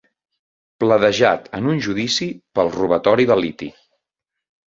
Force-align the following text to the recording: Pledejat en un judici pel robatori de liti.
Pledejat 0.83 1.43
en 1.57 1.67
un 1.73 1.83
judici 1.89 2.27
pel 2.59 2.73
robatori 2.79 3.27
de 3.33 3.37
liti. 3.43 3.71